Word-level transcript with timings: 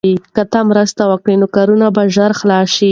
که 0.35 0.43
ته 0.51 0.59
مرسته 0.71 1.01
وکړې 1.07 1.35
نو 1.41 1.47
کار 1.55 1.67
به 1.95 2.03
ژر 2.15 2.31
خلاص 2.39 2.67
شي. 2.75 2.79